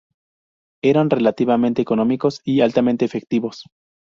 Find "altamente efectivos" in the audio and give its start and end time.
2.61-3.65